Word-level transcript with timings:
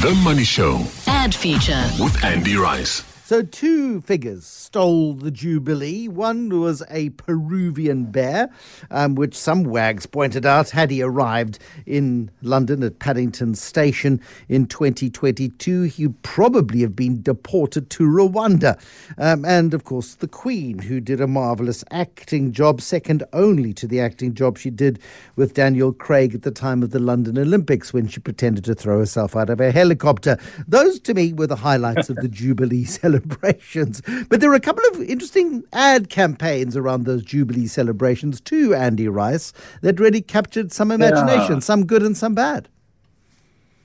The 0.00 0.14
Money 0.24 0.44
Show 0.44 0.80
Ad 1.06 1.34
feature. 1.34 1.84
with 2.00 2.24
Andy 2.24 2.56
Rice. 2.56 3.09
So, 3.30 3.42
two 3.42 4.00
figures 4.00 4.44
stole 4.44 5.14
the 5.14 5.30
Jubilee. 5.30 6.08
One 6.08 6.48
was 6.48 6.82
a 6.90 7.10
Peruvian 7.10 8.06
bear, 8.06 8.50
um, 8.90 9.14
which 9.14 9.38
some 9.38 9.62
wags 9.62 10.04
pointed 10.04 10.44
out 10.44 10.70
had 10.70 10.90
he 10.90 11.00
arrived 11.00 11.60
in 11.86 12.32
London 12.42 12.82
at 12.82 12.98
Paddington 12.98 13.54
Station 13.54 14.20
in 14.48 14.66
2022, 14.66 15.82
he'd 15.82 16.20
probably 16.22 16.80
have 16.80 16.96
been 16.96 17.22
deported 17.22 17.88
to 17.90 18.02
Rwanda. 18.02 18.76
Um, 19.16 19.44
and, 19.44 19.74
of 19.74 19.84
course, 19.84 20.16
the 20.16 20.26
Queen, 20.26 20.80
who 20.80 20.98
did 20.98 21.20
a 21.20 21.28
marvellous 21.28 21.84
acting 21.92 22.50
job, 22.50 22.80
second 22.80 23.22
only 23.32 23.72
to 23.74 23.86
the 23.86 24.00
acting 24.00 24.34
job 24.34 24.58
she 24.58 24.70
did 24.70 24.98
with 25.36 25.54
Daniel 25.54 25.92
Craig 25.92 26.34
at 26.34 26.42
the 26.42 26.50
time 26.50 26.82
of 26.82 26.90
the 26.90 26.98
London 26.98 27.38
Olympics 27.38 27.92
when 27.92 28.08
she 28.08 28.18
pretended 28.18 28.64
to 28.64 28.74
throw 28.74 28.98
herself 28.98 29.36
out 29.36 29.50
of 29.50 29.60
a 29.60 29.70
helicopter. 29.70 30.36
Those, 30.66 30.98
to 30.98 31.14
me, 31.14 31.32
were 31.32 31.46
the 31.46 31.54
highlights 31.54 32.10
of 32.10 32.16
the 32.16 32.28
Jubilee 32.40 32.80
celebrations. 33.20 34.02
But 34.28 34.40
there 34.40 34.50
were 34.50 34.56
a 34.56 34.60
couple 34.60 34.84
of 34.92 35.02
interesting 35.02 35.64
ad 35.72 36.08
campaigns 36.10 36.76
around 36.76 37.04
those 37.04 37.22
Jubilee 37.22 37.66
celebrations 37.66 38.40
too, 38.40 38.74
Andy 38.74 39.08
Rice, 39.08 39.52
that 39.82 40.00
really 40.00 40.22
captured 40.22 40.72
some 40.72 40.90
imagination, 40.90 41.54
Yeah. 41.56 41.60
some 41.60 41.86
good 41.86 42.02
and 42.02 42.16
some 42.16 42.34
bad. 42.34 42.68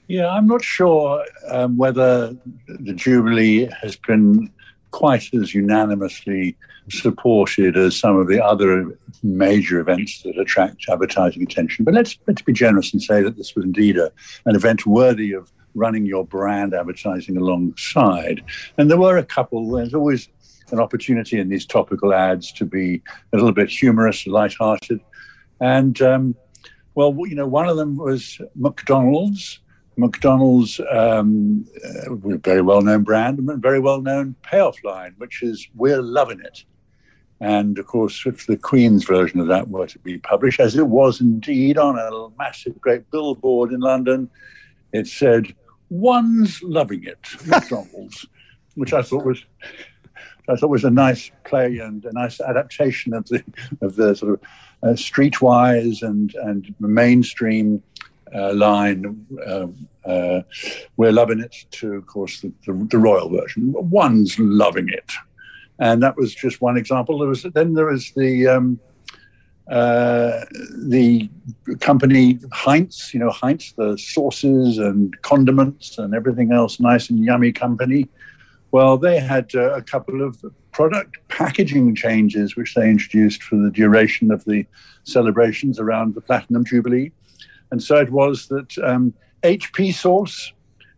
Yeah, 0.08 0.30
I'm 0.30 0.45
not 0.45 0.63
sure 0.63 1.25
um, 1.49 1.77
whether 1.77 2.35
the 2.67 2.94
Jubilee 2.94 3.67
has 3.81 3.95
been 3.95 4.52
quite 4.91 5.34
as 5.34 5.53
unanimously 5.55 6.55
supported 6.89 7.75
as 7.75 7.97
some 7.97 8.16
of 8.16 8.27
the 8.27 8.44
other 8.44 8.97
major 9.23 9.80
events 9.80 10.22
that 10.22 10.38
attract 10.38 10.86
advertising 10.88 11.41
attention. 11.41 11.83
But 11.83 11.95
let's, 11.95 12.20
let's 12.27 12.44
be 12.44 12.53
generous 12.53 12.94
and 12.94 13.02
say 13.02 13.23
that 13.23 13.36
this 13.36 13.55
was 13.55 13.66
indeed 13.66 13.97
a, 13.97 14.11
an 14.45 14.55
event 14.55 14.86
worthy 14.86 15.33
of 15.33 15.52
running 15.76 16.06
your 16.06 16.26
brand 16.26 16.74
advertising 16.74 17.38
alongside. 17.38 18.44
And 18.78 18.90
there 18.90 18.98
were 18.98 19.18
a 19.18 19.26
couple, 19.26 19.72
there's 19.72 19.94
always 19.94 20.30
an 20.72 20.80
opportunity 20.80 21.40
in 21.40 21.50
these 21.50 21.66
topical 21.66 22.14
ads 22.14 22.52
to 22.54 22.66
be 22.66 23.02
a 23.34 23.36
little 23.36 23.52
bit 23.52 23.70
humorous, 23.70 24.26
lighthearted. 24.26 25.00
And, 25.59 26.02
um, 26.02 26.36
well, 26.95 27.14
you 27.28 27.36
know, 27.36 27.48
one 27.48 27.70
of 27.70 27.78
them 27.78 27.98
was 27.98 28.40
McDonald's. 28.56 29.59
McDonald's, 29.98 30.82
um, 30.92 31.66
uh, 31.86 32.16
very 32.16 32.62
well 32.62 32.82
known 32.82 33.04
brand, 33.04 33.39
and 33.39 33.62
very 33.62 33.80
well 33.80 34.02
known 34.02 34.36
payoff 34.42 34.84
line, 34.84 35.14
which 35.17 35.42
is 35.42 35.67
We're 35.76 36.02
Loving 36.02 36.42
It. 36.42 36.66
And 37.39 37.78
of 37.78 37.86
course, 37.86 38.26
if 38.26 38.45
the 38.48 38.58
Queen's 38.58 39.04
version 39.04 39.39
of 39.39 39.48
that 39.48 39.70
were 39.70 39.88
to 39.88 40.00
be 40.00 40.17
published, 40.17 40.60
as 40.60 40.76
it 40.76 40.88
was 40.88 41.22
indeed 41.22 41.78
on 41.78 41.98
a 41.98 42.30
massive, 42.38 42.80
great 42.82 43.10
billboard 43.12 43.72
in 43.72 43.82
London, 43.82 44.30
it 44.94 45.08
said, 45.08 45.54
One's 45.89 46.61
loving 46.64 47.03
it, 47.03 47.19
McDonald's, 47.45 48.25
which 48.75 48.94
I 48.94 49.02
thought 49.02 49.25
was. 49.25 49.44
I 50.47 50.55
thought 50.55 50.69
was 50.69 50.83
a 50.83 50.92
nice 50.92 51.31
play 51.44 51.80
and 51.80 52.05
a 52.05 52.11
nice 52.14 52.39
adaptation 52.39 53.14
of 53.14 53.25
the 53.25 53.44
of 53.81 53.95
the 53.95 54.16
sort 54.16 54.33
of 54.33 54.42
uh, 54.83 54.94
streetwise 54.94 56.03
and 56.03 56.33
and 56.36 56.73
mainstream 56.80 57.81
uh, 58.33 58.53
line. 58.53 59.25
Uh, 59.45 59.67
uh, 60.08 60.42
we're 60.97 61.11
loving 61.11 61.39
it 61.39 61.55
to, 61.72 61.94
of 61.94 62.05
course, 62.05 62.42
the, 62.42 62.52
the, 62.66 62.73
the 62.92 62.97
royal 62.97 63.30
version. 63.30 63.73
One's 63.75 64.38
loving 64.38 64.88
it, 64.89 65.11
and 65.80 66.03
that 66.03 66.16
was 66.16 66.36
just 66.36 66.61
one 66.61 66.77
example. 66.77 67.17
There 67.17 67.30
was 67.30 67.44
then 67.44 67.73
there 67.73 67.88
was 67.88 68.11
the 68.11 68.47
um, 68.47 68.80
uh, 69.69 70.45
the 70.77 71.30
company 71.80 72.39
Heinz, 72.52 73.11
you 73.13 73.19
know 73.19 73.31
Heinz, 73.31 73.73
the 73.77 73.97
sauces 73.97 74.77
and 74.77 75.19
condiments 75.21 75.97
and 75.97 76.13
everything 76.13 76.52
else, 76.52 76.80
nice 76.80 77.09
and 77.09 77.23
yummy 77.23 77.52
company. 77.52 78.08
Well, 78.71 78.97
they 78.97 79.19
had 79.19 79.55
uh, 79.55 79.73
a 79.73 79.81
couple 79.81 80.21
of 80.21 80.43
product 80.71 81.17
packaging 81.30 81.95
changes 81.95 82.55
which 82.58 82.75
they 82.75 82.89
introduced 82.89 83.42
for 83.42 83.55
the 83.55 83.71
duration 83.71 84.31
of 84.31 84.43
the 84.45 84.65
celebrations 85.04 85.80
around 85.80 86.14
the 86.14 86.21
Platinum 86.21 86.65
Jubilee. 86.65 87.11
And 87.71 87.81
so 87.81 87.95
it 87.95 88.11
was 88.11 88.48
that 88.48 88.77
um, 88.83 89.14
HP 89.43 89.93
sauce 89.93 90.52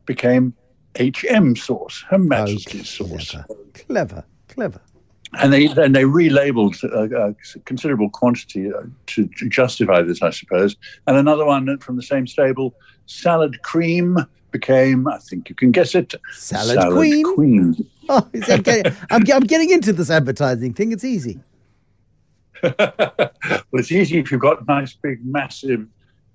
became 0.05 0.55
HM 0.99 1.55
sauce, 1.55 2.03
Her 2.09 2.17
Majesty's 2.17 2.89
sauce. 2.89 3.31
clever, 3.31 3.53
clever, 3.73 4.23
clever. 4.47 4.81
And 5.33 5.51
they 5.51 5.65
and 5.67 5.93
they 5.93 6.03
relabeled 6.03 6.81
a, 6.83 7.29
a 7.29 7.59
considerable 7.65 8.09
quantity 8.09 8.71
uh, 8.71 8.83
to 9.07 9.27
justify 9.49 10.01
this, 10.01 10.21
I 10.21 10.29
suppose. 10.29 10.77
And 11.05 11.17
another 11.17 11.45
one 11.45 11.77
from 11.79 11.97
the 11.97 12.03
same 12.03 12.27
stable, 12.27 12.73
salad 13.07 13.61
cream 13.61 14.17
became, 14.51 15.07
I 15.07 15.17
think 15.17 15.49
you 15.49 15.55
can 15.55 15.71
guess 15.71 15.95
it, 15.95 16.13
Salad 16.31 16.93
Queen? 16.93 17.35
Queen. 17.35 17.89
Oh, 18.09 18.25
that 18.31 18.63
getting, 18.63 18.93
I'm, 19.11 19.21
I'm 19.33 19.43
getting 19.43 19.69
into 19.69 19.91
this 19.91 20.09
advertising 20.09 20.73
thing. 20.73 20.93
It's 20.93 21.03
easy. 21.03 21.41
well, 22.63 22.77
it's 23.73 23.91
easy 23.91 24.19
if 24.19 24.31
you've 24.31 24.39
got 24.39 24.65
nice, 24.65 24.93
big, 24.93 25.19
massive 25.25 25.85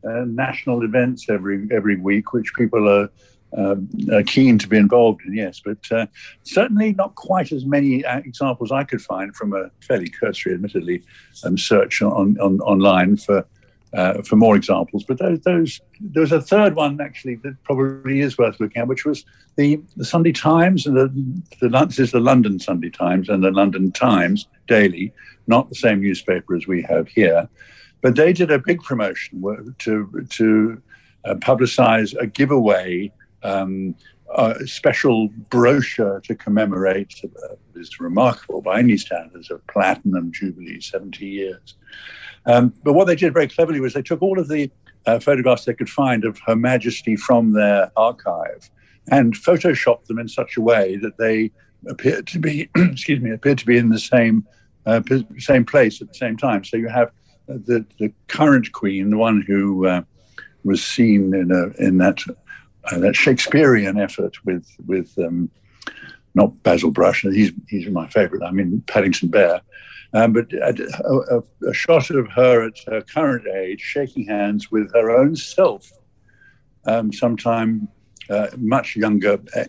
uh, 0.07 0.25
national 0.27 0.83
events 0.83 1.31
every 1.31 1.67
every 1.73 1.97
week, 1.97 2.35
which 2.35 2.53
people 2.59 2.87
are, 2.87 3.09
um, 3.57 3.89
are 4.13 4.23
keen 4.23 4.59
to 4.59 4.69
be 4.69 4.77
involved 4.77 5.23
in. 5.27 5.35
Yes, 5.35 5.61
but 5.65 5.79
uh, 5.91 6.07
certainly 6.43 6.95
not 6.95 7.15
quite 7.15 7.53
as 7.53 7.65
many 7.65 8.05
uh, 8.05 8.19
examples 8.19 8.73
I 8.73 8.85
could 8.85 9.03
find 9.03 9.35
from 9.35 9.53
a 9.53 9.71
fairly 9.81 10.09
cursory, 10.09 10.55
admittedly, 10.55 11.03
um, 11.45 11.59
search 11.59 12.03
on, 12.03 12.39
on 12.41 12.61
online 12.61 13.17
for. 13.17 13.47
Uh, 13.95 14.23
for 14.23 14.37
more 14.37 14.57
examples, 14.57 15.05
but 15.05 15.19
those, 15.19 15.39
those 15.41 15.81
there 16.01 16.23
was 16.23 16.33
a 16.33 16.41
third 16.41 16.75
one 16.75 16.99
actually 16.99 17.35
that 17.35 17.55
probably 17.63 18.21
is 18.21 18.39
worth 18.39 18.59
looking 18.59 18.81
at, 18.81 18.89
which 18.89 19.05
was 19.05 19.27
the, 19.57 19.79
the 19.99 20.05
Sunday 20.07 20.33
Times 20.33 20.87
and 20.87 20.97
the, 20.97 21.09
the 21.61 21.69
this 21.85 21.99
is 21.99 22.11
the 22.11 22.19
London 22.19 22.59
Sunday 22.59 22.89
Times 22.89 23.29
and 23.29 23.45
the 23.45 23.51
London 23.51 23.93
Times 23.93 24.49
Daily, 24.67 25.13
not 25.47 25.69
the 25.69 25.75
same 25.75 26.01
newspaper 26.01 26.57
as 26.57 26.67
we 26.67 26.81
have 26.81 27.07
here, 27.07 27.47
but 28.01 28.17
they 28.17 28.33
did 28.33 28.51
a 28.51 28.59
big 28.59 28.83
promotion 28.83 29.43
to 29.81 30.27
to 30.31 30.83
uh, 31.27 31.35
publicize 31.35 32.17
a 32.19 32.27
giveaway. 32.27 33.13
Um, 33.43 33.95
a 34.35 34.67
special 34.67 35.29
brochure 35.51 36.21
to 36.21 36.35
commemorate 36.35 37.21
uh, 37.25 37.55
this 37.75 38.01
remarkable 38.01 38.63
by 38.63 38.79
any 38.79 38.97
standards 38.97 39.51
of 39.51 39.67
platinum 39.67 40.33
jubilee 40.33 40.81
70 40.81 41.27
years. 41.27 41.75
Um, 42.47 42.73
but 42.83 42.95
what 42.95 43.07
they 43.07 43.17
did 43.17 43.35
very 43.35 43.49
cleverly 43.49 43.81
was 43.81 43.95
they 43.95 44.03
took 44.03 44.23
all 44.23 44.39
of 44.39 44.49
the 44.49 44.71
uh, 45.07 45.19
photographs 45.19 45.65
they 45.65 45.75
could 45.75 45.91
find 45.91 46.25
of 46.25 46.39
her 46.47 46.57
majesty 46.57 47.17
from 47.17 47.53
their 47.53 47.91
archive 47.97 48.71
and 49.11 49.35
photoshopped 49.35 50.07
them 50.07 50.19
in 50.19 50.29
such 50.29 50.57
a 50.57 50.61
way 50.61 50.97
that 50.97 51.19
they 51.19 51.51
appeared 51.89 52.27
to 52.29 52.39
be 52.39 52.71
excuse 52.77 53.21
me 53.21 53.31
appeared 53.31 53.59
to 53.59 53.67
be 53.67 53.77
in 53.77 53.89
the 53.89 53.99
same 53.99 54.47
uh, 54.87 55.01
same 55.39 55.65
place 55.65 56.01
at 56.01 56.09
the 56.09 56.15
same 56.15 56.37
time. 56.37 56.65
So 56.65 56.77
you 56.77 56.89
have 56.89 57.09
uh, 57.49 57.59
the 57.67 57.85
the 57.99 58.13
current 58.29 58.73
queen 58.73 59.11
the 59.11 59.17
one 59.17 59.43
who 59.43 59.87
uh, 59.87 60.03
was 60.65 60.85
seen 60.85 61.35
in 61.35 61.51
a 61.51 61.69
in 61.85 61.99
that 61.99 62.23
uh, 62.91 62.99
that 62.99 63.17
Shakespearean 63.17 63.99
effort 63.99 64.45
with 64.45 64.67
with 64.87 65.17
um, 65.19 65.51
not 66.35 66.63
Basil 66.63 66.91
Brush. 66.91 67.23
He's 67.23 67.53
he's 67.69 67.87
my 67.89 68.09
favourite. 68.09 68.47
I 68.47 68.51
mean 68.51 68.83
Paddington 68.87 69.29
Bear, 69.29 69.61
um, 70.15 70.33
but 70.33 70.53
a, 70.53 71.43
a, 71.65 71.69
a 71.69 71.75
shot 71.75 72.11
of 72.11 72.29
her 72.31 72.67
at 72.67 72.79
her 72.87 73.03
current 73.03 73.47
age 73.49 73.81
shaking 73.81 74.27
hands 74.27 74.71
with 74.71 74.93
her 74.95 75.11
own 75.11 75.37
self, 75.37 75.91
um, 76.87 77.13
sometime. 77.13 77.89
Uh, 78.31 78.47
much 78.57 78.95
younger 78.95 79.37
uh, 79.57 79.65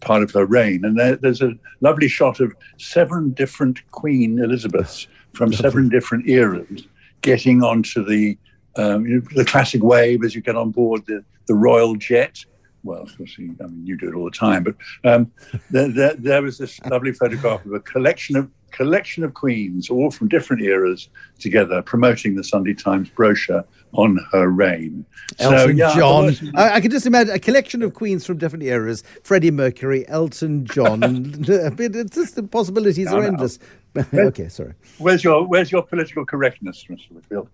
part 0.00 0.22
of 0.22 0.30
her 0.30 0.46
reign, 0.46 0.84
and 0.84 0.98
there, 0.98 1.16
there's 1.16 1.42
a 1.42 1.52
lovely 1.80 2.08
shot 2.08 2.38
of 2.38 2.54
seven 2.78 3.30
different 3.32 3.80
Queen 3.90 4.38
Elizabeths 4.38 5.08
from 5.34 5.52
seven 5.52 5.88
different 5.88 6.26
eras 6.28 6.86
getting 7.22 7.62
onto 7.62 8.04
the 8.04 8.38
um, 8.76 9.02
the 9.34 9.44
classic 9.44 9.82
wave 9.82 10.24
as 10.24 10.34
you 10.34 10.40
get 10.40 10.56
on 10.56 10.70
board 10.70 11.04
the, 11.06 11.24
the 11.48 11.54
royal 11.54 11.96
jet. 11.96 12.44
Well, 12.84 13.02
of 13.02 13.16
course, 13.18 13.36
you- 13.36 13.56
I 13.60 13.66
mean, 13.66 13.84
you 13.84 13.96
do 13.98 14.08
it 14.08 14.14
all 14.14 14.24
the 14.24 14.30
time, 14.30 14.62
but 14.62 14.76
um, 15.04 15.32
there, 15.70 15.88
there, 15.88 16.14
there 16.14 16.42
was 16.42 16.58
this 16.58 16.78
lovely 16.86 17.12
photograph 17.12 17.66
of 17.66 17.72
a 17.72 17.80
collection 17.80 18.36
of 18.36 18.48
collection 18.70 19.24
of 19.24 19.32
queens, 19.32 19.88
all 19.88 20.10
from 20.10 20.28
different 20.28 20.62
eras, 20.62 21.08
together 21.38 21.80
promoting 21.80 22.34
the 22.36 22.44
Sunday 22.44 22.74
Times 22.74 23.08
brochure 23.08 23.64
on 23.92 24.18
her 24.30 24.48
reign. 24.48 25.06
Elton 25.38 25.76
yeah, 25.78 25.94
John. 25.96 26.34
I, 26.54 26.74
I 26.74 26.80
can 26.80 26.90
just 26.90 27.06
imagine 27.06 27.34
a 27.34 27.38
collection 27.38 27.82
of 27.82 27.94
queens 27.94 28.26
from 28.26 28.36
different 28.36 28.62
eras. 28.64 29.02
Freddie 29.24 29.50
Mercury, 29.50 30.06
Elton 30.08 30.66
John. 30.66 31.02
it's 31.48 32.14
just 32.14 32.36
the 32.36 32.42
possibilities 32.42 33.06
No, 33.06 33.16
are 33.16 33.22
no. 33.22 33.28
endless. 33.28 33.58
okay, 34.14 34.48
sorry. 34.48 34.74
Where's 34.98 35.24
your 35.24 35.46
Where's 35.46 35.72
your 35.72 35.82
political 35.82 36.26
correctness, 36.26 36.84
Mr. 36.90 37.10
Whitfield? 37.12 37.48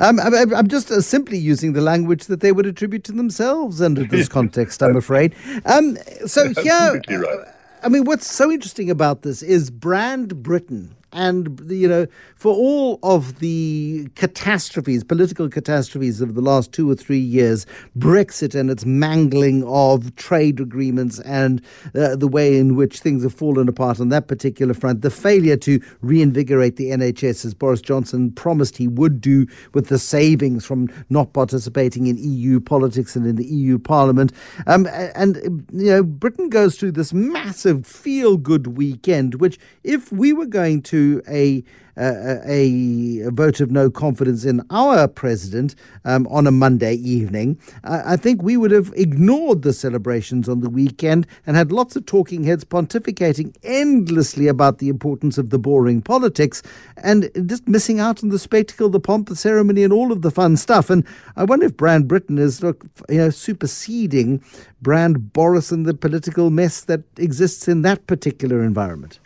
I'm, 0.00 0.18
I'm- 0.18 0.54
I'm 0.54 0.68
just 0.68 0.90
uh, 0.90 1.00
simply 1.00 1.38
using 1.38 1.72
the 1.74 1.80
language 1.80 2.24
that 2.26 2.40
they 2.40 2.52
would 2.52 2.66
attribute 2.66 3.04
to 3.04 3.12
themselves 3.12 3.80
under 3.82 4.04
this 4.04 4.28
context, 4.38 4.82
I'm 4.82 4.96
afraid. 4.96 5.34
Um, 5.66 5.96
so 6.26 6.48
here, 6.62 7.00
right. 7.08 7.38
I 7.82 7.88
mean, 7.88 8.04
what's 8.04 8.26
so 8.26 8.50
interesting 8.50 8.90
about 8.90 9.22
this 9.22 9.42
is 9.42 9.70
Brand 9.70 10.42
Britain 10.42 10.96
and 11.12 11.60
you 11.68 11.88
know, 11.88 12.06
for 12.36 12.54
all 12.54 12.98
of 13.02 13.40
the 13.40 14.08
catastrophes, 14.14 15.02
political 15.04 15.48
catastrophes 15.48 16.20
of 16.20 16.34
the 16.34 16.40
last 16.40 16.72
two 16.72 16.90
or 16.90 16.94
three 16.94 17.18
years, 17.18 17.66
Brexit 17.98 18.54
and 18.54 18.70
its 18.70 18.84
mangling 18.84 19.64
of 19.64 20.14
trade 20.16 20.60
agreements 20.60 21.18
and 21.20 21.62
uh, 21.94 22.16
the 22.16 22.28
way 22.28 22.56
in 22.56 22.76
which 22.76 23.00
things 23.00 23.22
have 23.22 23.34
fallen 23.34 23.68
apart 23.68 24.00
on 24.00 24.08
that 24.10 24.28
particular 24.28 24.74
front, 24.74 25.02
the 25.02 25.10
failure 25.10 25.56
to 25.56 25.80
reinvigorate 26.00 26.76
the 26.76 26.90
NHS 26.90 27.44
as 27.44 27.54
Boris 27.54 27.80
Johnson 27.80 28.30
promised 28.32 28.76
he 28.76 28.88
would 28.88 29.20
do 29.20 29.46
with 29.74 29.88
the 29.88 29.98
savings 29.98 30.64
from 30.64 30.88
not 31.08 31.32
participating 31.32 32.06
in 32.06 32.16
EU 32.18 32.60
politics 32.60 33.16
and 33.16 33.26
in 33.26 33.36
the 33.36 33.46
EU 33.46 33.78
Parliament, 33.78 34.32
um, 34.66 34.86
and 35.14 35.36
you 35.72 35.90
know, 35.90 36.02
Britain 36.02 36.48
goes 36.48 36.78
through 36.78 36.92
this 36.92 37.12
massive 37.12 37.86
feel-good 37.86 38.76
weekend, 38.76 39.36
which 39.36 39.58
if 39.82 40.12
we 40.12 40.32
were 40.32 40.46
going 40.46 40.82
to 40.82 40.99
a 41.28 41.64
a, 42.00 43.22
a, 43.26 43.30
vote 43.30 43.60
of 43.60 43.70
no 43.70 43.90
confidence 43.90 44.44
in 44.44 44.62
our 44.70 45.06
president 45.06 45.74
um, 46.04 46.26
on 46.28 46.46
a 46.46 46.50
Monday 46.50 46.94
evening, 46.94 47.58
I, 47.84 48.14
I 48.14 48.16
think 48.16 48.42
we 48.42 48.56
would 48.56 48.70
have 48.70 48.92
ignored 48.96 49.62
the 49.62 49.72
celebrations 49.72 50.48
on 50.48 50.60
the 50.60 50.70
weekend 50.70 51.26
and 51.46 51.56
had 51.56 51.72
lots 51.72 51.96
of 51.96 52.06
talking 52.06 52.44
heads 52.44 52.64
pontificating 52.64 53.54
endlessly 53.62 54.48
about 54.48 54.78
the 54.78 54.88
importance 54.88 55.36
of 55.36 55.50
the 55.50 55.58
boring 55.58 56.00
politics 56.00 56.62
and 56.96 57.30
just 57.46 57.68
missing 57.68 58.00
out 58.00 58.22
on 58.22 58.30
the 58.30 58.38
spectacle, 58.38 58.88
the 58.88 59.00
pomp, 59.00 59.28
the 59.28 59.36
ceremony, 59.36 59.82
and 59.82 59.92
all 59.92 60.12
of 60.12 60.22
the 60.22 60.30
fun 60.30 60.56
stuff. 60.56 60.90
And 60.90 61.04
I 61.36 61.44
wonder 61.44 61.66
if 61.66 61.76
Brand 61.76 62.08
Britain 62.08 62.38
is 62.38 62.62
look, 62.62 62.84
you 63.08 63.18
know, 63.18 63.30
superseding 63.30 64.42
Brand 64.80 65.32
Boris 65.32 65.70
and 65.70 65.84
the 65.84 65.94
political 65.94 66.50
mess 66.50 66.82
that 66.82 67.02
exists 67.18 67.68
in 67.68 67.82
that 67.82 68.06
particular 68.06 68.62
environment. 68.62 69.18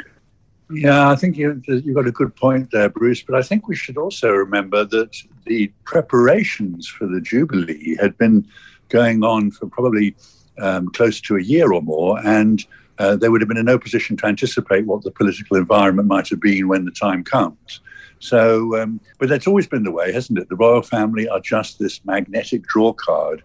Yeah, 0.75 1.11
I 1.11 1.17
think 1.17 1.37
you, 1.37 1.63
you've 1.67 1.95
got 1.95 2.07
a 2.07 2.13
good 2.13 2.35
point 2.37 2.71
there, 2.71 2.89
Bruce. 2.89 3.23
But 3.23 3.37
I 3.37 3.43
think 3.43 3.69
we 3.69 3.77
should 3.77 3.97
also 3.97 4.31
remember 4.31 4.85
that 4.85 5.17
the 5.45 5.73
preparations 5.85 6.87
for 6.89 7.07
the 7.07 7.21
Jubilee 7.21 7.97
had 8.01 8.17
been 8.19 8.47
going 8.89 9.25
on 9.25 9.51
for 9.51 9.67
probably 9.67 10.15
um, 10.61 10.89
close 10.91 11.21
to 11.23 11.37
a 11.37 11.43
year 11.43 11.73
or 11.73 11.83
more, 11.83 12.19
and 12.25 12.65
uh, 12.99 13.17
they 13.17 13.29
would 13.29 13.41
have 13.41 13.49
been 13.49 13.57
in 13.57 13.67
no 13.67 13.79
position 13.79 14.17
to 14.19 14.27
anticipate 14.27 14.87
what 14.87 15.03
the 15.03 15.11
political 15.11 15.57
environment 15.57 16.09
might 16.09 16.29
have 16.29 16.41
been 16.41 16.69
when 16.69 16.85
the 16.85 16.91
time 16.91 17.25
comes. 17.25 17.81
So, 18.21 18.81
um, 18.81 19.01
but 19.19 19.29
that's 19.29 19.47
always 19.47 19.67
been 19.67 19.83
the 19.83 19.91
way, 19.91 20.13
hasn't 20.13 20.39
it? 20.39 20.49
The 20.49 20.57
royal 20.57 20.83
family 20.83 21.29
are 21.29 21.41
just 21.41 21.79
this 21.79 22.05
magnetic 22.05 22.63
draw 22.63 22.93
card, 22.93 23.43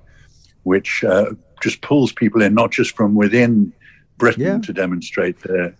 which 0.63 1.03
uh, 1.03 1.31
just 1.61 1.81
pulls 1.81 2.13
people 2.13 2.41
in, 2.41 2.53
not 2.53 2.71
just 2.71 2.95
from 2.95 3.15
within 3.15 3.73
Britain 4.17 4.43
yeah. 4.43 4.59
to 4.59 4.71
demonstrate 4.71 5.39
their 5.39 5.75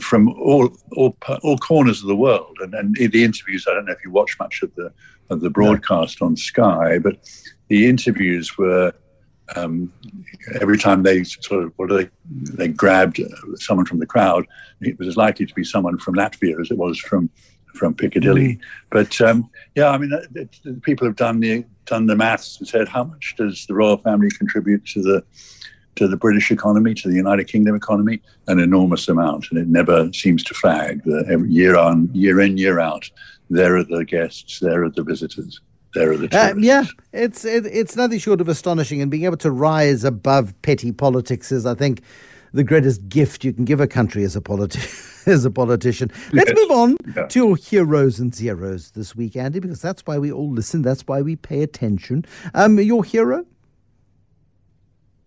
from 0.00 0.28
all 0.28 0.70
all 0.92 1.16
all 1.42 1.58
corners 1.58 2.00
of 2.00 2.08
the 2.08 2.16
world. 2.16 2.56
And, 2.60 2.74
and 2.74 2.94
the 2.94 3.24
interviews, 3.24 3.66
I 3.68 3.74
don't 3.74 3.86
know 3.86 3.92
if 3.92 4.04
you 4.04 4.10
watch 4.10 4.36
much 4.38 4.62
of 4.62 4.74
the 4.74 4.92
of 5.30 5.40
the 5.40 5.50
broadcast 5.50 6.22
on 6.22 6.36
Sky, 6.36 6.98
but 6.98 7.18
the 7.68 7.86
interviews 7.86 8.56
were 8.56 8.92
um, 9.54 9.92
every 10.60 10.78
time 10.78 11.02
they 11.02 11.22
sort 11.24 11.64
of 11.64 11.72
what 11.76 11.90
they 11.90 12.08
they 12.30 12.68
grabbed 12.68 13.20
someone 13.56 13.86
from 13.86 13.98
the 13.98 14.06
crowd, 14.06 14.46
it 14.80 14.98
was 14.98 15.08
as 15.08 15.16
likely 15.16 15.46
to 15.46 15.54
be 15.54 15.64
someone 15.64 15.98
from 15.98 16.14
Latvia 16.14 16.60
as 16.60 16.70
it 16.70 16.78
was 16.78 16.98
from 16.98 17.30
from 17.74 17.94
Piccadilly. 17.94 18.56
Mm. 18.56 18.60
But 18.90 19.20
um, 19.20 19.50
yeah, 19.74 19.90
I 19.90 19.98
mean, 19.98 20.12
it, 20.34 20.58
it, 20.64 20.82
people 20.82 21.06
have 21.06 21.16
done 21.16 21.40
the 21.40 21.64
done 21.84 22.06
the 22.06 22.16
maths 22.16 22.58
and 22.58 22.66
said 22.66 22.88
how 22.88 23.04
much 23.04 23.34
does 23.36 23.66
the 23.66 23.74
royal 23.74 23.98
family 23.98 24.30
contribute 24.30 24.84
to 24.86 25.02
the 25.02 25.24
to 25.96 26.06
the 26.06 26.16
British 26.16 26.50
economy, 26.50 26.94
to 26.94 27.08
the 27.08 27.14
United 27.14 27.44
Kingdom 27.48 27.74
economy, 27.74 28.20
an 28.46 28.60
enormous 28.60 29.08
amount, 29.08 29.46
and 29.50 29.58
it 29.58 29.68
never 29.68 30.12
seems 30.12 30.42
to 30.44 30.54
flag. 30.54 31.02
Every 31.28 31.50
year 31.50 31.76
on, 31.76 32.08
year 32.12 32.40
in, 32.40 32.56
year 32.56 32.78
out, 32.78 33.10
there 33.50 33.76
are 33.76 33.84
the 33.84 34.04
guests, 34.04 34.60
there 34.60 34.84
are 34.84 34.90
the 34.90 35.02
visitors. 35.02 35.60
There 35.94 36.12
are 36.12 36.16
the 36.16 36.28
uh, 36.38 36.54
yeah, 36.58 36.84
it's 37.12 37.44
it, 37.44 37.64
it's 37.64 37.96
nothing 37.96 38.18
short 38.18 38.42
of 38.42 38.48
astonishing, 38.48 39.00
and 39.00 39.10
being 39.10 39.24
able 39.24 39.38
to 39.38 39.50
rise 39.50 40.04
above 40.04 40.52
petty 40.60 40.92
politics 40.92 41.50
is, 41.50 41.64
I 41.64 41.74
think, 41.74 42.02
the 42.52 42.64
greatest 42.64 43.08
gift 43.08 43.44
you 43.44 43.52
can 43.52 43.64
give 43.64 43.80
a 43.80 43.86
country 43.86 44.22
as 44.22 44.36
a 44.36 44.42
politician. 44.42 44.90
as 45.26 45.44
a 45.44 45.50
politician. 45.50 46.10
Let's 46.32 46.50
yes. 46.50 46.56
move 46.56 46.70
on 46.70 46.96
yeah. 47.16 47.26
to 47.26 47.38
your 47.38 47.56
heroes 47.56 48.20
and 48.20 48.34
zeros 48.34 48.92
this 48.92 49.16
week, 49.16 49.36
Andy, 49.36 49.58
because 49.58 49.82
that's 49.82 50.02
why 50.06 50.18
we 50.18 50.30
all 50.30 50.50
listen. 50.50 50.82
That's 50.82 51.02
why 51.02 51.22
we 51.22 51.36
pay 51.36 51.62
attention. 51.62 52.24
Um, 52.54 52.78
your 52.78 53.04
hero? 53.04 53.44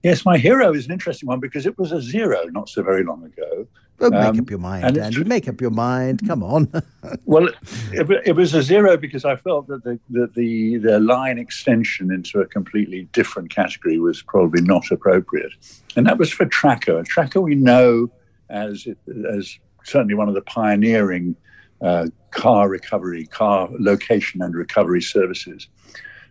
Yes, 0.03 0.25
my 0.25 0.37
hero 0.37 0.73
is 0.73 0.85
an 0.85 0.93
interesting 0.93 1.27
one 1.27 1.39
because 1.39 1.65
it 1.65 1.77
was 1.77 1.91
a 1.91 2.01
zero 2.01 2.45
not 2.51 2.69
so 2.69 2.81
very 2.83 3.03
long 3.03 3.25
ago. 3.25 3.67
Well, 3.99 4.11
make 4.11 4.21
um, 4.21 4.39
up 4.39 4.49
your 4.49 4.59
mind, 4.59 4.97
Andy. 4.97 5.23
Make 5.25 5.49
up 5.49 5.59
your 5.59 5.71
mind. 5.71 6.25
Come 6.25 6.41
on. 6.41 6.71
well, 7.25 7.49
it, 7.91 8.09
it, 8.25 8.35
was 8.35 8.53
a 8.53 8.63
zero 8.63 8.95
because 8.95 9.25
I 9.25 9.35
felt 9.35 9.67
that 9.67 9.83
the, 9.83 9.99
the, 10.09 10.27
the, 10.35 10.77
the 10.77 10.99
line 11.01 11.37
extension 11.37 12.13
into 12.13 12.39
a 12.39 12.45
completely 12.45 13.09
different 13.11 13.49
category 13.49 13.99
was 13.99 14.21
probably 14.21 14.61
not 14.61 14.89
appropriate. 14.89 15.51
And 15.97 16.07
that 16.07 16.17
was 16.17 16.31
for 16.31 16.45
Tracker. 16.45 17.03
Tracker 17.03 17.41
we 17.41 17.55
know 17.55 18.09
as, 18.49 18.87
as 19.29 19.59
certainly 19.83 20.15
one 20.15 20.29
of 20.29 20.35
the 20.35 20.43
pioneering 20.43 21.35
uh, 21.81 22.07
car 22.31 22.69
recovery, 22.69 23.25
car 23.25 23.69
location 23.79 24.41
and 24.41 24.55
recovery 24.55 25.01
services. 25.01 25.67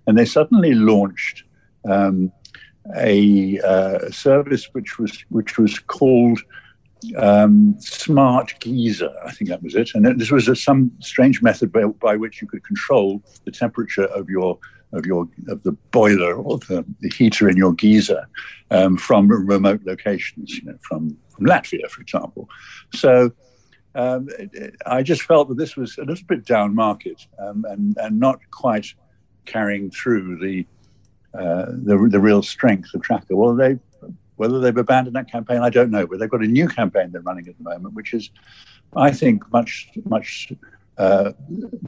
And 0.06 0.16
they 0.16 0.24
suddenly 0.24 0.74
launched 0.74 1.44
um, 1.88 2.32
a 2.96 3.60
uh, 3.60 4.10
service 4.10 4.72
which 4.72 4.98
was 4.98 5.24
which 5.28 5.58
was 5.58 5.78
called 5.78 6.40
um, 7.16 7.76
Smart 7.78 8.54
Geyser. 8.60 9.12
I 9.24 9.32
think 9.32 9.50
that 9.50 9.62
was 9.62 9.74
it. 9.74 9.90
And 9.94 10.18
this 10.20 10.30
was 10.30 10.48
a, 10.48 10.56
some 10.56 10.90
strange 11.00 11.42
method 11.42 11.72
by, 11.72 11.84
by, 11.84 12.16
which 12.16 12.40
you 12.42 12.48
could 12.48 12.64
control 12.64 13.22
the 13.44 13.52
temperature 13.52 14.06
of 14.06 14.28
your 14.28 14.58
of 14.92 15.04
your 15.04 15.28
of 15.48 15.62
the 15.64 15.72
boiler 15.90 16.34
or 16.34 16.58
the, 16.58 16.84
the 17.00 17.10
heater 17.10 17.48
in 17.48 17.56
your 17.56 17.74
geyser 17.74 18.26
um, 18.70 18.96
from 18.96 19.28
remote 19.28 19.82
locations, 19.84 20.56
you 20.56 20.64
know, 20.64 20.78
from 20.80 21.16
from 21.28 21.46
Latvia, 21.46 21.88
for 21.88 22.00
example. 22.00 22.48
So. 22.94 23.32
Um, 23.94 24.28
I 24.86 25.02
just 25.02 25.22
felt 25.22 25.48
that 25.48 25.56
this 25.56 25.74
was 25.74 25.96
a 25.98 26.04
little 26.04 26.24
bit 26.28 26.44
down 26.44 26.72
market 26.72 27.26
um, 27.40 27.64
and, 27.68 27.96
and 27.98 28.20
not 28.20 28.38
quite 28.52 28.86
carrying 29.44 29.90
through 29.90 30.38
the 30.38 30.66
uh, 31.34 31.66
the, 31.68 32.08
the 32.10 32.20
real 32.20 32.42
strength 32.42 32.94
of 32.94 33.02
Tracker. 33.02 33.36
Well, 33.36 33.54
they 33.54 33.78
whether 34.38 34.60
they've 34.60 34.76
abandoned 34.76 35.16
that 35.16 35.30
campaign, 35.30 35.58
I 35.58 35.68
don't 35.68 35.90
know, 35.90 36.06
but 36.06 36.20
they've 36.20 36.30
got 36.30 36.42
a 36.42 36.46
new 36.46 36.68
campaign 36.68 37.10
they're 37.10 37.20
running 37.20 37.48
at 37.48 37.58
the 37.58 37.64
moment, 37.64 37.94
which 37.94 38.14
is, 38.14 38.30
I 38.96 39.10
think, 39.10 39.42
much 39.52 39.90
much 40.04 40.52
uh, 40.96 41.32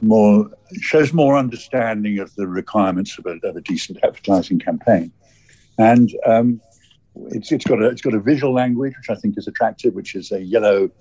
more 0.01 0.51
shows 0.73 1.13
more 1.13 1.37
understanding 1.37 2.19
of 2.19 2.33
the 2.35 2.47
requirements 2.47 3.17
of 3.17 3.25
a, 3.25 3.47
of 3.47 3.55
a 3.55 3.61
decent 3.61 3.99
advertising 4.03 4.59
campaign, 4.59 5.11
and 5.77 6.11
um, 6.25 6.61
it's 7.29 7.51
it's 7.51 7.65
got 7.65 7.81
a 7.81 7.87
it's 7.87 8.01
got 8.01 8.13
a 8.13 8.19
visual 8.19 8.53
language 8.53 8.93
which 8.97 9.09
I 9.09 9.19
think 9.19 9.37
is 9.37 9.47
attractive, 9.47 9.93
which 9.93 10.15
is 10.15 10.31
a 10.31 10.41
yellow. 10.41 10.91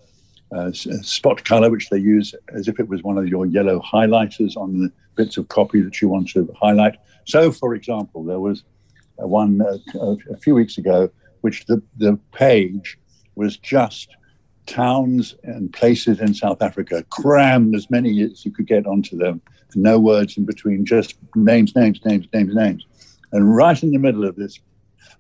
Uh, 0.53 0.73
spot 0.73 1.45
color, 1.45 1.71
which 1.71 1.91
they 1.91 1.97
use 1.97 2.35
as 2.53 2.67
if 2.67 2.81
it 2.81 2.89
was 2.89 3.05
one 3.05 3.17
of 3.17 3.29
your 3.29 3.47
yellow 3.47 3.81
highlighters 3.83 4.57
on 4.57 4.81
the 4.81 4.91
bits 5.15 5.37
of 5.37 5.47
copy 5.47 5.81
that 5.81 6.03
you 6.03 6.09
want 6.09 6.29
to 6.29 6.53
highlight. 6.61 6.97
So, 7.31 7.53
for 7.53 7.75
example, 7.75 8.25
there 8.25 8.41
was 8.41 8.65
one 9.17 9.61
uh, 9.63 10.17
a 10.33 10.37
few 10.37 10.55
weeks 10.55 10.79
ago, 10.79 11.11
which 11.43 11.67
the, 11.67 11.83
the 11.97 12.19
page 12.33 12.99
was 13.37 13.57
just 13.57 14.09
towns 14.67 15.35
and 15.45 15.73
places 15.73 16.21
in 16.21 16.35
South 16.35 16.63
Africa, 16.63 17.05
crammed 17.11 17.75
as 17.75 17.91
many 17.91 18.23
as 18.23 18.45
you 18.45 18.51
could 18.51 18.67
get 18.67 18.87
onto 18.87 19.17
them, 19.17 19.41
no 19.75 19.99
words 19.99 20.37
in 20.37 20.45
between, 20.45 20.85
just 20.85 21.17
names, 21.35 21.75
names, 21.75 22.01
names, 22.05 22.27
names, 22.33 22.55
names. 22.55 22.87
And 23.33 23.55
right 23.55 23.81
in 23.83 23.93
the 23.93 23.99
middle 23.99 24.25
of 24.25 24.37
this 24.37 24.59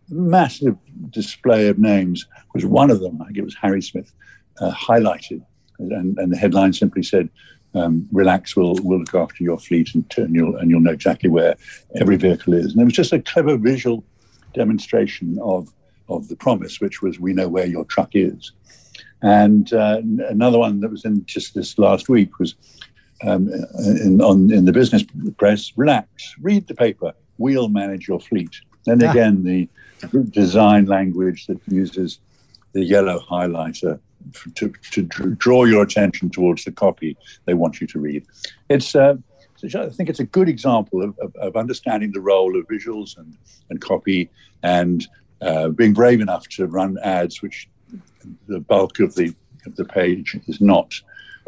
massive 0.09 0.77
display 1.11 1.69
of 1.69 1.79
names 1.79 2.27
was 2.55 2.67
one 2.67 2.91
of 2.91 3.01
them, 3.01 3.21
I 3.23 3.27
think 3.27 3.39
it 3.39 3.45
was 3.45 3.57
Harrismith, 3.57 4.13
uh, 4.61 4.73
highlighted. 4.73 5.45
And, 5.79 6.19
and 6.19 6.33
the 6.33 6.37
headline 6.37 6.73
simply 6.73 7.03
said, 7.03 7.31
um, 7.75 8.09
relax, 8.13 8.57
we'll, 8.57 8.75
we'll 8.83 8.99
look 9.01 9.15
after 9.15 9.43
your 9.45 9.59
fleet 9.59 9.95
and, 9.95 10.05
and, 10.17 10.35
you'll, 10.35 10.57
and 10.57 10.71
you'll 10.71 10.81
know 10.81 10.91
exactly 10.91 11.31
where 11.31 11.57
every 12.01 12.17
vehicle 12.17 12.55
is. 12.55 12.73
And 12.73 12.83
it 12.83 12.85
was 12.85 12.95
just 12.95 13.13
a 13.13 13.21
clever 13.21 13.57
visual 13.57 14.05
demonstration 14.55 15.39
of, 15.41 15.73
of 16.09 16.29
the 16.29 16.37
promise, 16.37 16.81
which 16.81 17.03
was 17.03 17.21
we 17.21 17.33
know 17.33 17.49
where 17.49 17.67
your 17.67 17.85
truck 17.85 18.11
is. 18.15 18.53
And 19.23 19.73
uh, 19.73 20.01
another 20.29 20.59
one 20.59 20.81
that 20.81 20.91
was 20.91 21.05
in 21.05 21.25
just 21.27 21.55
this 21.55 21.79
last 21.79 22.09
week 22.09 22.39
was 22.39 22.55
um, 23.23 23.49
in, 24.03 24.21
on, 24.21 24.51
in 24.51 24.65
the 24.65 24.73
business 24.73 25.05
press 25.37 25.73
relax, 25.77 26.35
read 26.41 26.67
the 26.67 26.75
paper, 26.75 27.13
we'll 27.39 27.69
manage 27.69 28.09
your 28.09 28.21
fleet. 28.21 28.61
Then 28.87 29.03
ah. 29.05 29.11
again, 29.11 29.43
the 29.43 29.69
design 30.31 30.87
language 30.87 31.47
that 31.47 31.61
uses 31.69 32.19
the 32.73 32.85
yellow 32.85 33.21
highlighter 33.21 34.01
to, 34.55 34.73
to 34.91 35.03
draw 35.03 35.65
your 35.65 35.83
attention 35.83 36.31
towards 36.31 36.65
the 36.65 36.73
copy 36.73 37.17
they 37.47 37.55
want 37.55 37.81
you 37.81 37.87
to 37.89 37.99
read. 37.99 38.25
It's, 38.69 38.95
uh, 38.95 39.17
I 39.63 39.89
think 39.89 40.09
it's 40.09 40.21
a 40.21 40.25
good 40.25 40.49
example 40.49 41.03
of, 41.03 41.19
of, 41.19 41.35
of, 41.37 41.57
understanding 41.57 42.13
the 42.13 42.21
role 42.21 42.59
of 42.59 42.67
visuals 42.67 43.19
and, 43.19 43.37
and 43.69 43.81
copy 43.81 44.31
and 44.63 45.07
uh, 45.43 45.69
being 45.69 45.93
brave 45.93 46.21
enough 46.21 46.49
to 46.49 46.67
run 46.67 46.99
ads 47.03 47.43
which 47.43 47.69
the 48.47 48.61
bulk 48.61 49.01
of 49.01 49.15
the 49.15 49.35
of 49.67 49.77
the 49.77 49.85
page 49.85 50.39
is 50.47 50.61
not 50.61 50.95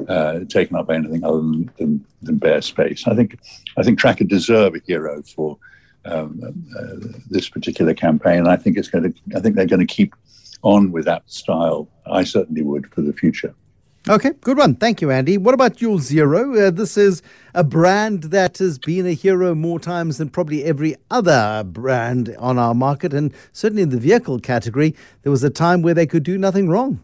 uh, 0.09 0.41
taken 0.49 0.77
up 0.77 0.87
by 0.87 0.95
anything 0.95 1.25
other 1.25 1.39
than, 1.39 1.71
than, 1.79 2.07
than, 2.23 2.37
bare 2.37 2.63
space. 2.63 3.07
I 3.07 3.15
think 3.15 3.39
I 3.77 3.83
think 3.83 3.99
Tracker 3.99 4.25
deserve 4.25 4.75
a 4.75 4.81
hero 4.87 5.23
for 5.23 5.59
um, 6.05 6.41
uh, 6.79 7.19
this 7.31 7.49
particular 7.49 7.95
campaign. 7.95 8.47
I 8.47 8.57
think 8.57 8.77
it's 8.77 8.89
going 8.89 9.13
to. 9.13 9.37
I 9.37 9.41
think 9.41 9.57
they're 9.57 9.67
going 9.67 9.87
to 9.87 9.95
keep 9.95 10.15
on 10.63 10.93
with 10.93 11.05
that 11.05 11.23
style. 11.27 11.89
I 12.07 12.25
certainly 12.25 12.63
would 12.63 12.93
for 12.93 13.03
the 13.03 13.13
future. 13.13 13.55
Okay, 14.09 14.33
good 14.41 14.59
one. 14.59 14.75
Thank 14.75 15.01
you, 15.01 15.13
Andy. 15.13 15.39
What 15.39 15.55
about 15.55 15.81
your 15.81 16.01
zero? 16.01 16.57
Uh, 16.57 16.71
this 16.73 16.97
is 16.97 17.23
a 17.55 17.63
brand 17.63 18.25
that 18.25 18.59
has 18.59 18.77
been 18.77 19.07
a 19.07 19.13
hero 19.13 19.55
more 19.55 19.79
times 19.79 20.19
than 20.19 20.29
probably 20.29 20.65
every 20.65 20.97
other 21.09 21.63
brand 21.65 22.35
on 22.41 22.59
our 22.59 22.75
market, 22.75 23.15
and 23.15 23.33
certainly 23.53 23.83
in 23.83 23.91
the 23.91 24.01
vehicle 24.01 24.41
category, 24.41 24.97
there 25.23 25.31
was 25.31 25.45
a 25.45 25.51
time 25.51 25.83
where 25.83 25.95
they 25.95 26.07
could 26.07 26.25
do 26.25 26.37
nothing 26.37 26.69
wrong. 26.69 27.01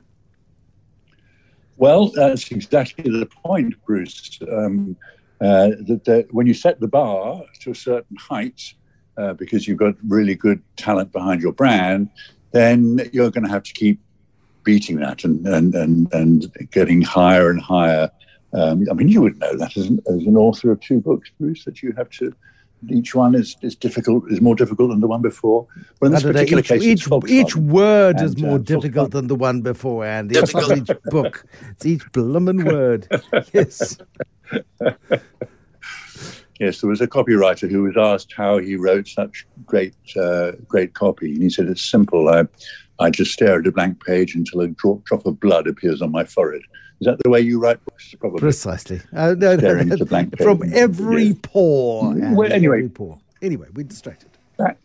Well, 1.76 2.08
that's 2.08 2.50
exactly 2.50 3.08
the 3.08 3.26
point, 3.26 3.74
Bruce. 3.86 4.40
Um, 4.50 4.96
uh, 5.40 5.68
that, 5.86 6.02
that, 6.04 6.34
when 6.34 6.48
you 6.48 6.54
set 6.54 6.80
the 6.80 6.88
bar 6.88 7.42
to 7.60 7.70
a 7.70 7.74
certain 7.76 8.16
height, 8.16 8.74
uh, 9.16 9.34
because 9.34 9.68
you've 9.68 9.78
got 9.78 9.94
really 10.08 10.34
good 10.34 10.60
talent 10.76 11.12
behind 11.12 11.42
your 11.42 11.52
brand, 11.52 12.10
then 12.52 13.00
you're 13.12 13.31
going 13.31 13.45
to 13.45 13.50
have 13.50 13.62
to 13.64 13.73
keep 13.73 14.00
beating 14.64 14.97
that 14.97 15.25
and 15.25 15.47
and 15.47 15.75
and, 15.75 16.12
and 16.12 16.52
getting 16.71 17.02
higher 17.02 17.50
and 17.50 17.61
higher. 17.61 18.11
Um, 18.52 18.87
I 18.90 18.95
mean, 18.95 19.09
you 19.09 19.21
would 19.23 19.38
know 19.38 19.57
that 19.57 19.76
as 19.76 19.87
an, 19.87 20.00
as 20.09 20.23
an 20.26 20.37
author 20.37 20.73
of 20.73 20.81
two 20.81 21.00
books, 21.00 21.31
Bruce, 21.38 21.64
that 21.64 21.83
you 21.83 21.93
have 21.93 22.11
to. 22.11 22.35
Each 22.88 23.12
one 23.12 23.35
is, 23.35 23.57
is 23.61 23.75
difficult, 23.75 24.31
is 24.31 24.40
more 24.40 24.55
difficult 24.55 24.90
than 24.90 25.00
the 25.00 25.09
one 25.09 25.21
before. 25.21 25.67
But 25.99 26.07
in 26.07 26.12
this 26.12 26.23
particular 26.23 26.61
each, 26.61 26.69
case, 26.69 26.83
each, 26.85 27.09
each 27.26 27.57
word 27.57 28.17
and, 28.19 28.25
is 28.25 28.38
more 28.38 28.55
uh, 28.55 28.59
difficult 28.59 29.11
than 29.11 29.26
the 29.26 29.35
one 29.35 29.62
before, 29.62 30.05
Andy. 30.05 30.38
It's 30.38 30.55
not 30.55 30.78
each 30.78 30.90
book; 31.07 31.45
it's 31.73 31.85
each 31.85 32.12
bloomin' 32.12 32.64
word. 32.64 33.09
Yes. 33.52 33.99
Yes, 36.58 36.80
there 36.80 36.90
was 36.90 37.00
a 37.00 37.06
copywriter 37.06 37.70
who 37.70 37.82
was 37.82 37.96
asked 37.96 38.32
how 38.36 38.58
he 38.58 38.76
wrote 38.76 39.08
such 39.08 39.46
great, 39.66 39.94
uh, 40.16 40.52
great 40.66 40.94
copy, 40.94 41.32
and 41.32 41.42
he 41.42 41.50
said, 41.50 41.66
"It's 41.66 41.82
simple. 41.82 42.28
I, 42.28 42.44
I 42.98 43.10
just 43.10 43.32
stare 43.32 43.60
at 43.60 43.66
a 43.66 43.72
blank 43.72 44.04
page 44.04 44.34
until 44.34 44.60
a 44.60 44.68
drop, 44.68 45.04
drop 45.04 45.26
of 45.26 45.38
blood 45.40 45.66
appears 45.66 46.02
on 46.02 46.10
my 46.10 46.24
forehead. 46.24 46.62
Is 47.00 47.06
that 47.06 47.18
the 47.22 47.30
way 47.30 47.40
you 47.40 47.60
write 47.60 47.84
books? 47.84 48.14
Probably. 48.18 48.40
Precisely. 48.40 49.00
Uh, 49.14 49.34
no, 49.38 49.56
Staring 49.56 49.92
at 49.92 50.00
a 50.00 50.06
blank 50.06 50.36
page. 50.36 50.44
From 50.44 50.62
every 50.74 51.26
yes. 51.26 51.36
pore. 51.42 52.14
Well, 52.16 52.52
anyway. 52.52 52.78
Every 52.78 52.88
pore. 52.88 53.20
Anyway, 53.40 53.68
we're 53.72 53.84
distracted. 53.84 54.30
Back, 54.56 54.78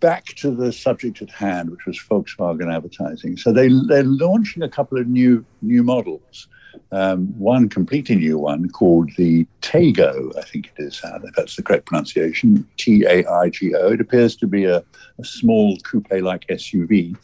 back 0.00 0.24
to 0.26 0.50
the 0.50 0.72
subject 0.72 1.22
at 1.22 1.30
hand, 1.30 1.70
which 1.70 1.86
was 1.86 1.96
Volkswagen 2.10 2.74
advertising. 2.74 3.36
So 3.36 3.52
they, 3.52 3.68
they're 3.86 4.02
launching 4.02 4.64
a 4.64 4.68
couple 4.68 4.98
of 4.98 5.06
new 5.06 5.44
new 5.62 5.84
models 5.84 6.48
um, 6.92 7.26
one 7.38 7.68
completely 7.68 8.16
new 8.16 8.38
one 8.38 8.68
called 8.70 9.10
the 9.16 9.46
Taigo, 9.62 10.36
I 10.38 10.42
think 10.42 10.70
it 10.76 10.82
is, 10.82 11.00
uh, 11.04 11.18
that's 11.36 11.56
the 11.56 11.62
correct 11.62 11.86
pronunciation, 11.86 12.66
T 12.76 13.04
A 13.04 13.26
I 13.26 13.50
G 13.50 13.74
O. 13.74 13.92
It 13.92 14.00
appears 14.00 14.36
to 14.36 14.46
be 14.46 14.64
a, 14.64 14.82
a 15.18 15.24
small 15.24 15.76
coupe 15.78 16.10
like 16.10 16.46
SUV. 16.48 17.16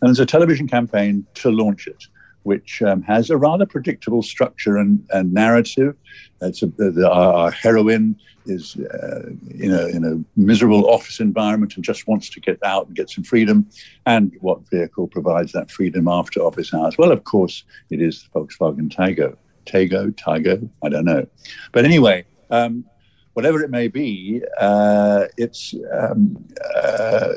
And 0.00 0.08
there's 0.08 0.20
a 0.20 0.26
television 0.26 0.66
campaign 0.66 1.26
to 1.34 1.50
launch 1.50 1.86
it, 1.86 2.06
which 2.42 2.82
um, 2.82 3.02
has 3.02 3.30
a 3.30 3.36
rather 3.36 3.66
predictable 3.66 4.22
structure 4.22 4.76
and, 4.76 5.06
and 5.10 5.32
narrative. 5.32 5.94
A, 6.40 6.50
the, 6.50 7.08
our 7.10 7.50
heroine 7.50 8.16
is 8.46 8.76
uh, 8.76 9.28
in, 9.58 9.72
a, 9.72 9.86
in 9.88 10.04
a 10.04 10.40
miserable 10.40 10.88
office 10.88 11.20
environment 11.20 11.76
and 11.76 11.84
just 11.84 12.06
wants 12.06 12.30
to 12.30 12.40
get 12.40 12.58
out 12.64 12.86
and 12.86 12.96
get 12.96 13.10
some 13.10 13.24
freedom. 13.24 13.68
And 14.06 14.32
what 14.40 14.68
vehicle 14.70 15.08
provides 15.08 15.52
that 15.52 15.70
freedom 15.70 16.08
after 16.08 16.40
office 16.40 16.72
hours? 16.72 16.96
Well, 16.96 17.12
of 17.12 17.24
course, 17.24 17.64
it 17.90 18.00
is 18.00 18.22
the 18.32 18.40
Volkswagen 18.40 18.88
Taigo. 18.88 19.36
Tago, 19.66 20.10
Tigo, 20.12 20.68
I 20.82 20.88
don't 20.88 21.04
know. 21.04 21.26
But 21.72 21.84
anyway, 21.84 22.24
um, 22.50 22.84
whatever 23.34 23.62
it 23.62 23.70
may 23.70 23.88
be, 23.88 24.42
uh, 24.58 25.26
it's, 25.36 25.74
um, 25.92 26.42
uh, 26.74 27.34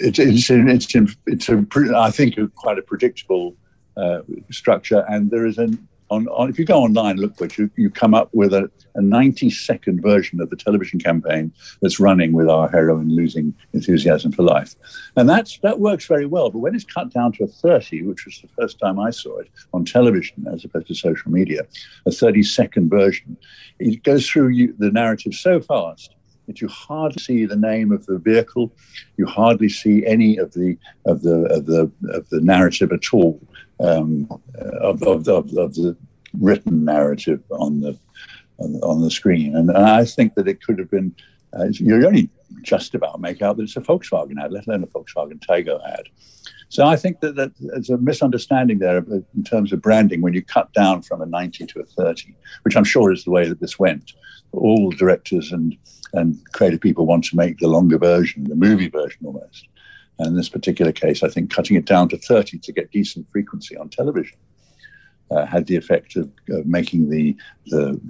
it's, 0.00 0.18
it's, 0.18 0.48
it's, 0.50 1.16
it's 1.26 1.48
a, 1.48 1.66
I 1.96 2.10
think, 2.10 2.36
quite 2.54 2.78
a 2.78 2.82
predictable 2.82 3.56
uh, 3.98 4.20
structure. 4.50 5.04
And 5.08 5.30
there 5.30 5.46
is 5.46 5.58
an 5.58 5.88
on, 6.10 6.26
on, 6.28 6.48
if 6.48 6.58
you 6.58 6.64
go 6.64 6.82
online 6.82 7.16
look 7.16 7.40
it, 7.40 7.58
you, 7.58 7.70
you 7.76 7.90
come 7.90 8.14
up 8.14 8.30
with 8.32 8.54
a, 8.54 8.70
a 8.94 9.02
90 9.02 9.50
second 9.50 10.00
version 10.00 10.40
of 10.40 10.50
the 10.50 10.56
television 10.56 10.98
campaign 10.98 11.52
that's 11.82 12.00
running 12.00 12.32
with 12.32 12.48
our 12.48 12.68
heroine 12.68 13.14
losing 13.14 13.54
enthusiasm 13.72 14.32
for 14.32 14.42
life. 14.42 14.74
And 15.16 15.28
that's, 15.28 15.58
that 15.58 15.80
works 15.80 16.06
very 16.06 16.26
well. 16.26 16.50
But 16.50 16.60
when 16.60 16.74
it's 16.74 16.84
cut 16.84 17.12
down 17.12 17.32
to 17.32 17.44
a 17.44 17.46
30, 17.46 18.02
which 18.02 18.24
was 18.24 18.40
the 18.40 18.48
first 18.58 18.78
time 18.78 18.98
I 18.98 19.10
saw 19.10 19.38
it 19.38 19.50
on 19.72 19.84
television 19.84 20.46
as 20.52 20.64
opposed 20.64 20.86
to 20.88 20.94
social 20.94 21.30
media, 21.30 21.66
a 22.06 22.10
30 22.10 22.42
second 22.42 22.88
version, 22.88 23.36
it 23.78 24.02
goes 24.02 24.28
through 24.28 24.48
you, 24.48 24.74
the 24.78 24.90
narrative 24.90 25.34
so 25.34 25.60
fast 25.60 26.14
that 26.48 26.60
you 26.60 26.66
hardly 26.66 27.22
see 27.22 27.44
the 27.46 27.56
name 27.56 27.92
of 27.92 28.04
the 28.06 28.18
vehicle, 28.18 28.72
you 29.16 29.26
hardly 29.26 29.68
see 29.68 30.04
any 30.04 30.38
of 30.38 30.52
the 30.54 30.76
of 31.06 31.22
the 31.22 31.44
of 31.44 31.66
the 31.66 31.92
of 32.12 32.28
the 32.30 32.40
narrative 32.40 32.90
at 32.90 33.12
all 33.12 33.40
um, 33.80 34.26
of, 34.80 35.02
of, 35.04 35.28
of, 35.28 35.56
of, 35.56 35.74
the 35.74 35.96
written 36.40 36.84
narrative 36.84 37.40
on 37.50 37.80
the 37.80 37.96
on 38.58 39.00
the 39.02 39.10
screen. 39.10 39.54
And, 39.54 39.70
I 39.70 40.04
think 40.04 40.34
that 40.34 40.48
it 40.48 40.60
could 40.62 40.80
have 40.80 40.90
been. 40.90 41.14
Uh, 41.58 41.66
you 41.70 41.94
only 42.06 42.28
just 42.62 42.94
about 42.94 43.20
make 43.20 43.40
out 43.40 43.56
that 43.56 43.62
it's 43.62 43.76
a 43.76 43.80
Volkswagen 43.80 44.42
ad, 44.42 44.52
let 44.52 44.66
alone 44.66 44.82
a 44.82 44.86
Volkswagen 44.86 45.38
Taigo 45.38 45.80
ad. 45.86 46.08
So 46.70 46.84
I 46.84 46.96
think 46.96 47.20
that, 47.20 47.36
that 47.36 47.52
there's 47.58 47.88
a 47.88 47.96
misunderstanding 47.96 48.78
there 48.78 48.98
in 48.98 49.44
terms 49.44 49.72
of 49.72 49.80
branding 49.80 50.20
when 50.20 50.34
you 50.34 50.42
cut 50.42 50.72
down 50.74 51.00
from 51.00 51.22
a 51.22 51.26
90 51.26 51.66
to 51.66 51.80
a 51.80 51.84
30, 51.84 52.34
which 52.62 52.76
I'm 52.76 52.84
sure 52.84 53.10
is 53.10 53.24
the 53.24 53.30
way 53.30 53.48
that 53.48 53.60
this 53.60 53.78
went. 53.78 54.12
All 54.52 54.90
directors 54.90 55.52
and, 55.52 55.76
and 56.12 56.38
creative 56.52 56.80
people 56.80 57.06
want 57.06 57.24
to 57.24 57.36
make 57.36 57.58
the 57.58 57.68
longer 57.68 57.98
version, 57.98 58.44
the 58.44 58.54
movie 58.54 58.88
version 58.88 59.20
almost. 59.24 59.68
And 60.18 60.28
in 60.28 60.36
this 60.36 60.48
particular 60.48 60.92
case, 60.92 61.22
I 61.22 61.28
think 61.28 61.50
cutting 61.50 61.76
it 61.76 61.84
down 61.84 62.08
to 62.08 62.18
30 62.18 62.58
to 62.58 62.72
get 62.72 62.90
decent 62.90 63.26
frequency 63.30 63.76
on 63.76 63.88
television 63.88 64.38
uh, 65.30 65.46
had 65.46 65.66
the 65.66 65.76
effect 65.76 66.16
of, 66.16 66.30
of 66.50 66.66
making 66.66 67.10
the 67.10 67.36
the, 67.66 68.00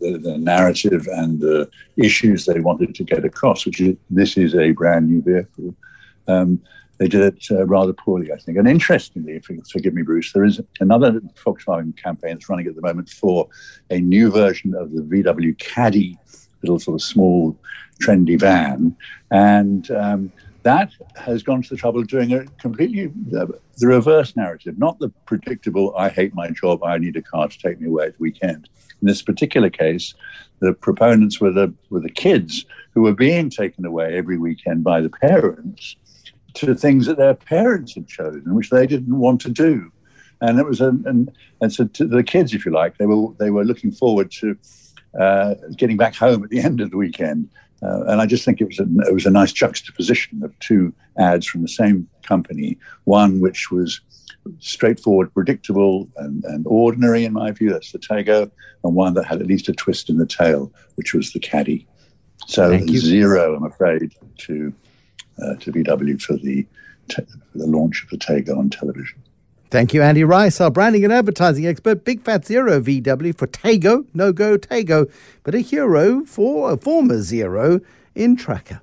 the, 0.00 0.18
the, 0.18 0.38
narrative 0.38 1.06
and 1.12 1.40
the 1.40 1.70
issues 1.96 2.44
they 2.44 2.60
wanted 2.60 2.94
to 2.94 3.04
get 3.04 3.24
across, 3.24 3.64
which 3.64 3.80
is 3.80 3.96
this 4.10 4.36
is 4.36 4.54
a 4.54 4.72
brand 4.72 5.08
new 5.08 5.22
vehicle. 5.22 5.74
Um, 6.26 6.60
they 6.98 7.08
did 7.08 7.22
it 7.22 7.44
uh, 7.50 7.66
rather 7.66 7.92
poorly, 7.92 8.32
I 8.32 8.36
think. 8.36 8.58
And 8.58 8.68
interestingly, 8.68 9.32
if 9.32 9.48
you 9.48 9.62
forgive 9.70 9.94
me, 9.94 10.02
Bruce, 10.02 10.32
there 10.32 10.44
is 10.44 10.60
another 10.80 11.20
Volkswagen 11.44 11.96
campaign 11.96 12.34
that's 12.34 12.48
running 12.48 12.66
at 12.66 12.76
the 12.76 12.82
moment 12.82 13.08
for 13.08 13.48
a 13.90 13.98
new 13.98 14.30
version 14.30 14.74
of 14.74 14.92
the 14.92 15.02
VW 15.02 15.58
Caddy, 15.58 16.18
little 16.62 16.78
sort 16.78 16.94
of 16.94 17.02
small, 17.02 17.56
trendy 18.02 18.38
van. 18.38 18.96
And 19.30 19.90
um, 19.90 20.32
that 20.62 20.92
has 21.16 21.42
gone 21.42 21.62
to 21.62 21.68
the 21.68 21.76
trouble 21.76 22.00
of 22.00 22.08
doing 22.08 22.32
a 22.32 22.44
completely 22.60 23.06
the, 23.28 23.58
the, 23.78 23.86
reverse 23.86 24.36
narrative, 24.36 24.78
not 24.78 24.98
the 24.98 25.08
predictable, 25.26 25.94
I 25.96 26.08
hate 26.08 26.34
my 26.34 26.50
job, 26.50 26.84
I 26.84 26.98
need 26.98 27.16
a 27.16 27.22
car 27.22 27.48
to 27.48 27.58
take 27.58 27.80
me 27.80 27.88
away 27.88 28.06
at 28.06 28.12
the 28.12 28.22
weekend. 28.22 28.68
In 29.00 29.08
this 29.08 29.22
particular 29.22 29.70
case, 29.70 30.14
the 30.60 30.72
proponents 30.72 31.40
were 31.40 31.50
the, 31.50 31.74
were 31.90 32.00
the 32.00 32.10
kids 32.10 32.64
who 32.94 33.02
were 33.02 33.14
being 33.14 33.50
taken 33.50 33.84
away 33.84 34.16
every 34.16 34.38
weekend 34.38 34.84
by 34.84 35.00
the 35.00 35.10
parents 35.10 35.96
to 36.54 36.74
things 36.74 37.06
that 37.06 37.16
their 37.16 37.34
parents 37.34 37.94
had 37.94 38.06
chosen, 38.06 38.54
which 38.54 38.70
they 38.70 38.86
didn't 38.86 39.18
want 39.18 39.40
to 39.40 39.50
do. 39.50 39.90
And 40.40 40.58
it 40.58 40.66
was, 40.66 40.80
a, 40.80 40.88
and, 40.88 41.30
and 41.60 41.72
so 41.72 41.86
to 41.86 42.06
the 42.06 42.22
kids, 42.22 42.52
if 42.52 42.66
you 42.66 42.72
like, 42.72 42.98
they 42.98 43.06
were, 43.06 43.32
they 43.38 43.50
were 43.50 43.64
looking 43.64 43.90
forward 43.90 44.30
to 44.32 44.56
uh, 45.18 45.54
getting 45.76 45.96
back 45.96 46.14
home 46.14 46.42
at 46.44 46.50
the 46.50 46.60
end 46.64 46.80
of 46.80 46.90
the 46.90 46.96
weekend 46.96 47.48
uh, 47.82 48.04
and 48.06 48.20
I 48.20 48.26
just 48.26 48.44
think 48.44 48.60
it 48.60 48.66
was 48.66 48.78
a, 48.78 48.86
it 49.08 49.12
was 49.12 49.26
a 49.26 49.30
nice 49.30 49.52
juxtaposition 49.52 50.42
of 50.44 50.56
two 50.60 50.94
ads 51.18 51.46
from 51.46 51.62
the 51.62 51.68
same 51.68 52.08
company. 52.22 52.78
One 53.04 53.40
which 53.40 53.72
was 53.72 54.00
straightforward, 54.60 55.34
predictable, 55.34 56.08
and, 56.16 56.44
and 56.44 56.64
ordinary 56.66 57.24
in 57.24 57.32
my 57.32 57.50
view. 57.50 57.70
That's 57.70 57.90
the 57.90 57.98
Taigo, 57.98 58.50
and 58.84 58.94
one 58.94 59.14
that 59.14 59.24
had 59.24 59.40
at 59.40 59.48
least 59.48 59.68
a 59.68 59.72
twist 59.72 60.08
in 60.08 60.18
the 60.18 60.26
tail, 60.26 60.72
which 60.94 61.12
was 61.12 61.32
the 61.32 61.40
Caddy. 61.40 61.86
So 62.46 62.78
zero, 62.86 63.56
I'm 63.56 63.64
afraid, 63.64 64.14
to 64.38 64.72
uh, 65.42 65.54
to 65.56 65.72
VW 65.72 66.22
for 66.22 66.36
the 66.36 66.64
for 67.12 67.24
the 67.56 67.66
launch 67.66 68.04
of 68.04 68.10
the 68.10 68.18
Taigo 68.18 68.56
on 68.56 68.70
television. 68.70 69.20
Thank 69.72 69.94
you, 69.94 70.02
Andy 70.02 70.22
Rice, 70.22 70.60
our 70.60 70.70
branding 70.70 71.02
and 71.02 71.10
advertising 71.10 71.66
expert. 71.66 72.04
Big 72.04 72.20
Fat 72.20 72.44
Zero 72.44 72.78
VW 72.78 73.34
for 73.34 73.46
Taigo, 73.46 74.04
no 74.12 74.30
go 74.30 74.58
Taigo, 74.58 75.10
but 75.44 75.54
a 75.54 75.60
hero 75.60 76.26
for 76.26 76.72
a 76.72 76.76
former 76.76 77.22
Zero 77.22 77.80
in 78.14 78.36
Tracker. 78.36 78.82